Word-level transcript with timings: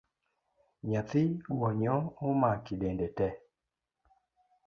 Nyathi 0.89 1.23
gwonyo 1.55 1.97
omaki 2.27 2.73
dende 2.81 3.07
tee 3.17 3.35